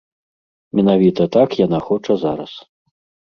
Менавіта 0.77 1.27
так 1.37 1.49
яна 1.65 1.79
хоча 1.89 2.13
зараз. 2.25 2.51